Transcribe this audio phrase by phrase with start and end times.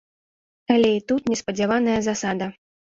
[0.77, 2.45] Але і тут неспадзяваная засада.